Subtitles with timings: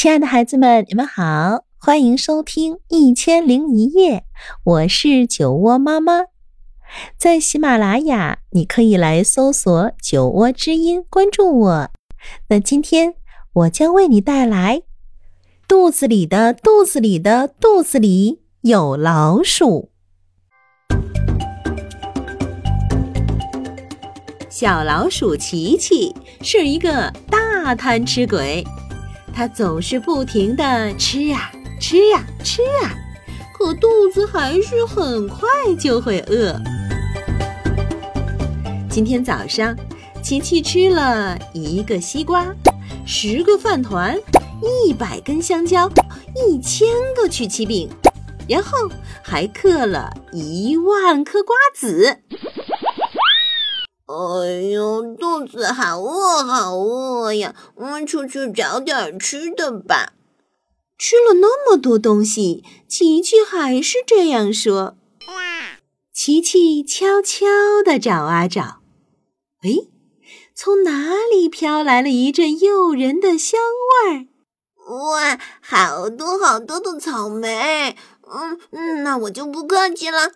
[0.00, 4.20] 亲爱的孩子们，你们好，欢迎收听《一千零一夜》，
[4.64, 6.22] 我是酒窝妈妈。
[7.18, 11.90] 在喜马拉雅，你可以来搜索“酒窝之音”，关注我。
[12.48, 13.12] 那今天
[13.52, 14.80] 我将为你带来：
[15.68, 19.90] 肚子里的肚子里的肚子里有老鼠。
[24.48, 28.64] 小老鼠琪琪是一个大贪吃鬼。
[29.40, 32.92] 它总是不停地吃呀吃呀吃啊，
[33.56, 36.54] 可肚子还是很快就会饿。
[38.90, 39.74] 今天早上，
[40.22, 42.54] 琪琪吃了一个西瓜，
[43.06, 44.14] 十个饭团，
[44.86, 45.90] 一百根香蕉，
[46.46, 47.88] 一千个曲奇饼，
[48.46, 48.90] 然后
[49.22, 52.14] 还嗑了一万颗瓜子。
[54.10, 57.54] 哎呦，肚子好饿，好饿呀！
[57.76, 60.14] 我们出去找点吃的吧。
[60.98, 64.96] 吃了那么多东西，琪琪还是这样说。
[66.12, 67.46] 琪琪悄悄
[67.84, 68.80] 地找啊找，
[69.62, 69.86] 哎，
[70.54, 73.60] 从哪里飘来了一阵诱人的香
[74.04, 74.26] 味儿？
[74.92, 77.96] 哇，好多好多的草莓！
[78.72, 80.32] 嗯，那我就不客气了。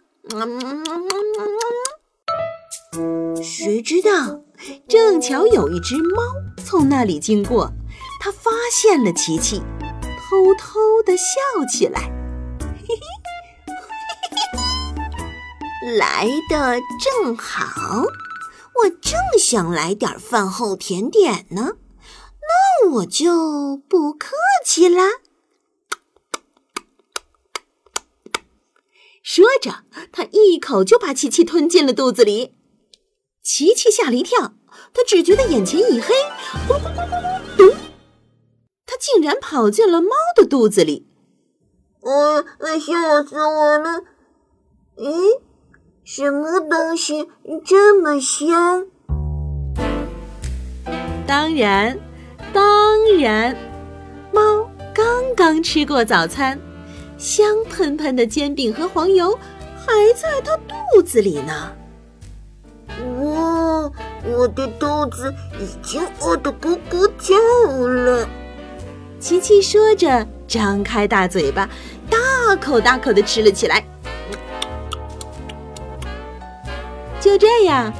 [3.43, 4.43] 谁知道，
[4.89, 6.23] 正巧有一只猫
[6.65, 7.73] 从那里经过，
[8.21, 11.25] 它发现了琪琪，偷偷的笑
[11.71, 12.01] 起来，
[12.61, 13.03] 嘿嘿，
[14.31, 14.39] 嘿
[15.83, 16.81] 嘿，来的
[17.23, 18.05] 正好，
[18.83, 21.73] 我正想来点饭后甜点呢，
[22.81, 25.11] 那我就不客气啦。
[29.23, 32.55] 说着，他一口就把琪琪吞进了肚子里。
[33.45, 34.55] 琪琪吓了一跳，
[34.95, 36.15] 他只觉得眼前一黑，
[36.67, 37.69] 咕咕咕咕咕，咚！
[38.87, 41.07] 他竟然跑进了猫的肚子里。
[42.01, 42.43] 我，
[42.81, 44.03] 吓死我了！
[44.97, 45.41] 咦，
[46.05, 47.29] 什么东西
[47.67, 48.87] 这么香？
[51.27, 51.99] 当然，
[52.51, 53.55] 当然，
[54.33, 55.05] 猫刚
[55.37, 56.59] 刚吃过早餐，
[57.19, 59.39] 香喷喷的煎饼和黄油
[59.77, 60.57] 还在它
[60.93, 61.71] 肚子里呢。
[63.21, 63.34] 哇，
[64.27, 67.35] 我的肚子已经饿得咕咕叫
[67.87, 68.27] 了。
[69.21, 71.69] 琪琪说着，张开大嘴巴，
[72.11, 73.85] 大口大口的吃了起来。
[77.21, 77.93] 就这样，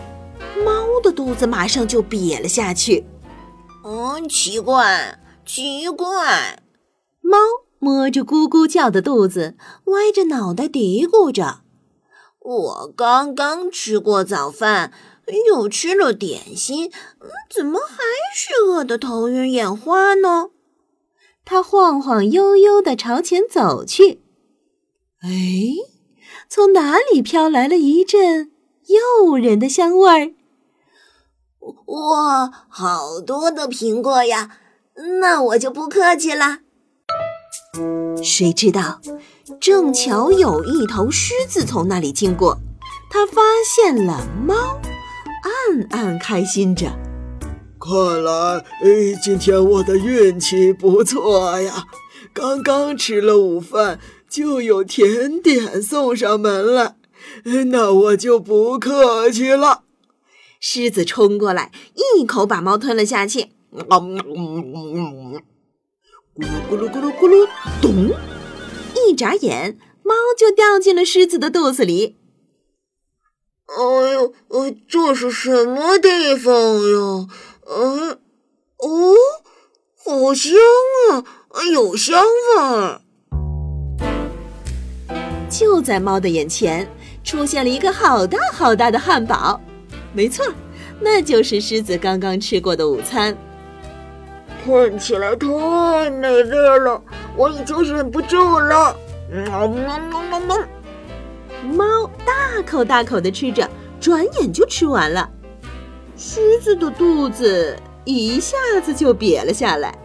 [0.65, 3.07] 猫的肚子马上就瘪了下去。
[3.85, 6.63] 嗯，奇怪，奇怪。
[7.23, 7.39] 猫
[7.79, 11.61] 摸着咕咕叫的肚子，歪着脑袋嘀咕着。
[12.41, 14.93] 我刚刚吃过早饭，
[15.47, 16.91] 又吃了点心，
[17.55, 17.97] 怎么还
[18.35, 20.51] 是饿得头晕眼花呢？
[21.45, 24.23] 他晃晃悠悠地朝前走去。
[25.23, 25.31] 哎，
[26.49, 28.51] 从哪里飘来了一阵
[28.87, 30.35] 诱人的香味儿？
[31.87, 34.59] 哇，好多的苹果呀！
[35.21, 36.59] 那我就不客气了。
[38.23, 39.01] 谁知道？
[39.61, 42.59] 正巧有一头狮子从那里经过，
[43.11, 44.81] 它发现了猫，
[45.71, 46.87] 暗暗开心着。
[47.79, 48.33] 看来，
[48.83, 51.85] 哎，今天我的运气不错呀！
[52.33, 56.97] 刚刚吃了午饭，就有甜点送上门来，
[57.67, 59.83] 那我就不客气了。
[60.59, 63.51] 狮子冲过来，一口把猫吞了下去。
[63.71, 63.83] 咕
[66.39, 67.47] 噜咕噜咕噜咕噜，
[67.83, 68.11] 咚！
[68.97, 72.17] 一眨眼，猫就掉进了狮子的肚子里。
[73.67, 77.27] 哎呦，呃，这是什么地方呀？
[77.67, 78.19] 呃，
[78.79, 79.15] 哦，
[80.05, 80.53] 好香
[81.11, 81.25] 啊，
[81.73, 83.01] 有香味儿。
[85.49, 86.87] 就在猫的眼前，
[87.23, 89.61] 出现了一个好大好大的汉堡。
[90.13, 90.45] 没错，
[91.01, 93.37] 那就是狮子刚刚吃过的午餐。
[94.65, 97.03] 看起来太美味了，
[97.37, 98.97] 我已经忍不住了。
[99.31, 100.57] 喵喵喵喵喵！
[101.65, 103.69] 猫大口大口的吃着，
[104.01, 105.29] 转眼就吃完了。
[106.17, 109.97] 狮子的肚子一下子就瘪了下来。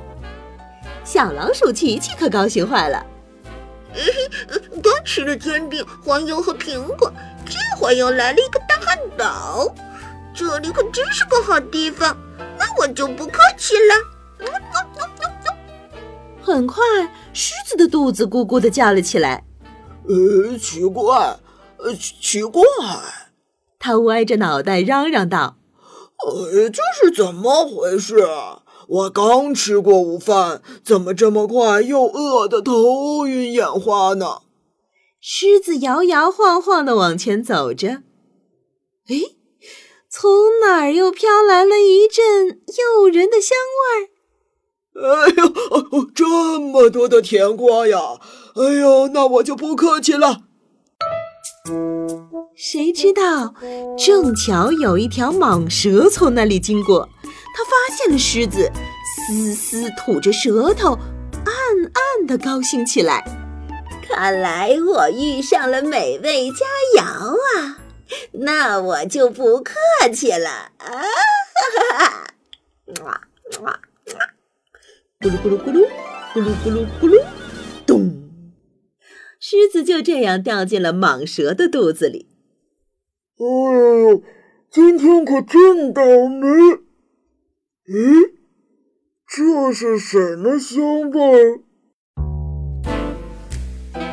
[1.03, 3.05] 小老鼠琪琪可高兴坏了。
[4.81, 7.11] 刚吃了煎饼、黄油和苹果，
[7.45, 9.73] 这会又来了一个大汉堡，
[10.33, 12.15] 这里可真是个好地方。
[12.57, 13.95] 那我就不客气了。
[16.41, 16.83] 很快，
[17.33, 19.43] 狮子的肚子咕咕的叫了起来。
[20.07, 21.35] 呃，奇怪，
[21.83, 22.63] 呃，奇怪！
[23.79, 25.57] 他歪着脑袋嚷嚷道
[26.25, 28.27] ：“呃，这是怎么回事？
[28.87, 34.41] 我刚吃过午饭，怎么这么快又饿得头晕眼花呢？
[35.21, 38.03] 狮子摇摇晃晃的往前走着，
[39.07, 39.35] 哎，
[40.09, 44.09] 从哪儿又飘来了一阵诱人的香味儿？
[44.99, 48.19] 哎呦，这么多的甜瓜呀！
[48.55, 50.48] 哎呦，那我就不客气了。
[52.55, 53.53] 谁知道，
[53.97, 58.71] 正巧有一条蟒蛇从那里经过，它发现了狮子，
[59.27, 61.53] 嘶嘶吐着舌头，暗
[61.93, 63.23] 暗的高兴起来。
[64.07, 66.65] 看来我遇上了美味佳
[66.97, 67.77] 肴啊！
[68.31, 69.75] 那我就不客
[70.13, 70.87] 气了啊！
[70.87, 72.27] 哈哈哈！
[73.03, 73.21] 哇
[73.61, 73.79] 哇！
[75.21, 75.87] 咕噜咕噜咕噜，
[76.33, 77.23] 咕噜咕噜咕噜，
[79.41, 82.27] 狮子就这样掉进了蟒蛇的肚子里。
[83.37, 84.21] 哎呦，
[84.69, 86.45] 今天可真倒霉！
[87.87, 88.31] 咦，
[89.25, 91.61] 这是什么香味儿？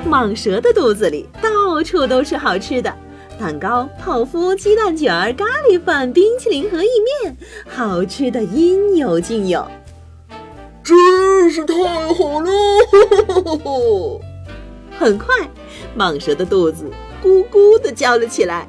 [0.08, 2.96] 蟒蛇的肚子里到处都是好吃的，
[3.36, 6.88] 蛋糕、泡芙、鸡蛋卷、咖喱饭、冰淇淋和意
[7.24, 7.36] 面，
[7.66, 9.68] 好吃的应有尽有。
[10.84, 11.74] 真是太
[12.14, 12.48] 好了！
[14.98, 15.48] 很快，
[15.96, 16.90] 蟒蛇的肚子
[17.22, 18.68] 咕咕地叫了起来。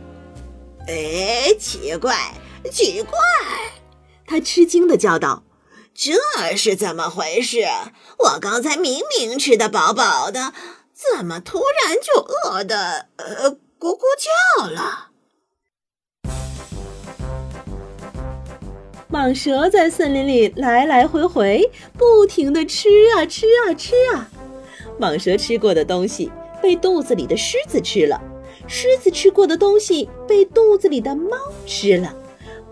[0.88, 2.16] 哎，奇怪，
[2.72, 3.18] 奇怪！
[4.26, 5.44] 它吃惊地叫道
[5.96, 6.14] ：“这
[6.56, 7.66] 是怎么回事？
[8.20, 10.54] 我刚才明明吃得饱饱的，
[10.94, 14.02] 怎么突然就饿得呃咕咕
[14.58, 15.08] 叫了？”
[19.10, 24.30] 蟒蛇在森林里来来回回，不停地吃啊吃啊吃啊。
[25.00, 28.22] 蟒蛇吃过的东西被肚子里的狮子吃了，
[28.68, 32.14] 狮子吃过的东西被肚子里的猫吃了，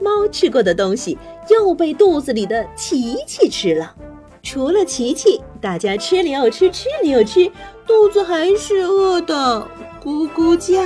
[0.02, 1.18] 猫吃过的东西
[1.50, 3.96] 又被肚子里的琪琪吃了。
[4.42, 7.52] 除了琪琪，大家吃了又吃，吃了又吃，
[7.88, 9.68] 肚子还是饿的
[10.04, 10.84] 咕咕叫。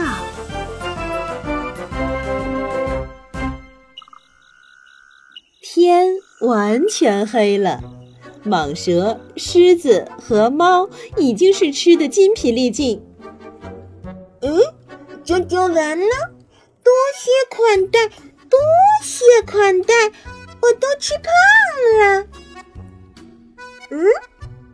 [5.61, 6.07] 天
[6.41, 7.81] 完全黑了，
[8.45, 13.01] 蟒蛇、狮子和猫已经是吃的筋疲力尽。
[14.41, 14.59] 嗯，
[15.23, 16.05] 这就完了？
[16.81, 18.07] 多谢款待，
[18.49, 18.59] 多
[19.03, 19.93] 谢款待，
[20.61, 21.25] 我都吃胖
[21.99, 22.27] 了。
[23.91, 24.05] 嗯，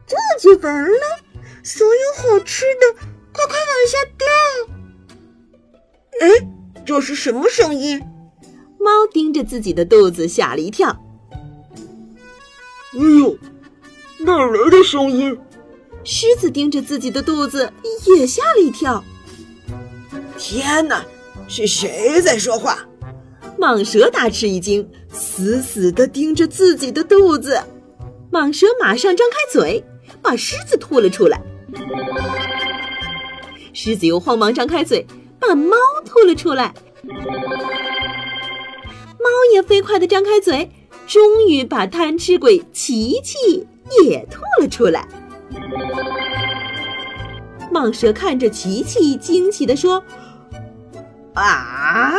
[0.05, 1.01] 这就完了？
[1.63, 2.93] 所有好吃的，
[3.33, 4.27] 快快往下掉！
[6.21, 6.29] 哎，
[6.85, 8.01] 这是什么声音？
[8.79, 11.01] 猫盯着自己的肚子，吓了一跳。
[12.93, 13.37] 哎呦，
[14.25, 15.37] 哪来的声音？
[16.03, 17.71] 狮子盯着自己的肚子，
[18.17, 19.03] 也吓了一跳。
[20.37, 21.05] 天哪，
[21.47, 22.79] 是谁在说话？
[23.57, 27.61] 蟒蛇大吃一惊，死死地盯着自己的肚子。
[28.31, 29.83] 蟒蛇马上张开嘴，
[30.21, 31.41] 把狮子吐了出来。
[33.73, 35.05] 狮子又慌忙张开嘴，
[35.39, 36.73] 把猫吐了出来。
[39.17, 40.69] 猫也飞快地张开嘴，
[41.07, 43.67] 终于把贪吃鬼琪琪
[44.03, 45.07] 也吐了出来。
[47.71, 50.03] 蟒蛇看着琪琪，惊奇地说
[51.35, 52.13] ：“啊，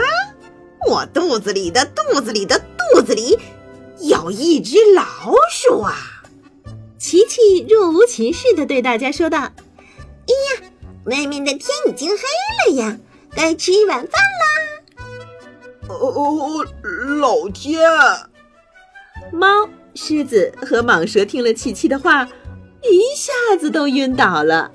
[0.88, 2.58] 我肚子里的肚子里的
[2.92, 3.38] 肚子里
[4.00, 5.96] 有一只老鼠啊！”
[6.98, 9.38] 琪琪若无其事地对大家说道
[10.28, 10.70] ：“哎呀，
[11.04, 12.98] 外面的天已经黑了呀，
[13.34, 15.06] 该吃晚饭啦。”
[15.88, 16.64] 哦，
[17.20, 17.80] 老天！
[19.32, 22.24] 猫、狮子和蟒蛇听了琪琪的话，
[22.82, 24.70] 一下子都晕倒了。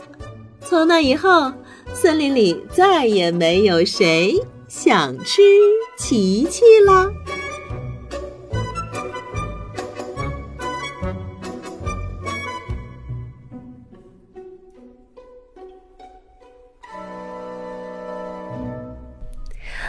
[0.60, 1.52] 从那以后，
[1.94, 5.42] 森林里再也没有谁想吃
[5.98, 7.12] 琪琪了。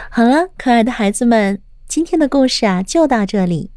[0.09, 3.71] 好了，可爱的孩子们，今天的故事啊就到这里。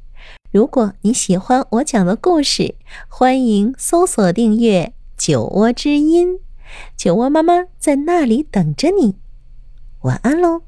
[0.57, 2.77] 如果你喜欢我讲的故事，
[3.09, 6.41] 欢迎搜索订阅“酒窝之音”，
[6.97, 9.17] 酒窝妈妈在那里等着你。
[10.01, 10.63] 晚安喽。